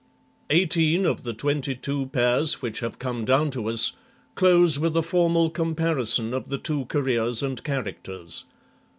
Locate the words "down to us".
3.23-3.93